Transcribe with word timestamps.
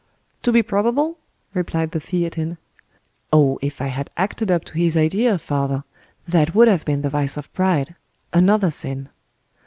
"To 0.41 0.51
be 0.51 0.63
probable?" 0.63 1.19
replied 1.53 1.91
the 1.91 1.99
Theatin. 1.99 2.57
"Oh! 3.31 3.59
if 3.61 3.83
I 3.83 3.85
had 3.85 4.09
acted 4.17 4.49
up 4.49 4.65
to 4.65 4.73
his 4.79 4.97
idea, 4.97 5.37
father, 5.37 5.83
that 6.27 6.55
would 6.55 6.67
have 6.67 6.83
been 6.85 7.03
the 7.03 7.09
vice 7.11 7.37
of 7.37 7.53
pride—another 7.53 8.71
sin." 8.71 9.09